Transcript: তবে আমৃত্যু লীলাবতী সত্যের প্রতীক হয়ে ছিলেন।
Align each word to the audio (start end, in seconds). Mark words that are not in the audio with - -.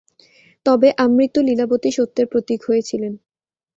তবে 0.65 0.87
আমৃত্যু 0.97 1.39
লীলাবতী 1.41 1.89
সত্যের 1.91 2.25
প্রতীক 2.27 2.59
হয়ে 2.63 2.81
ছিলেন। 2.81 3.13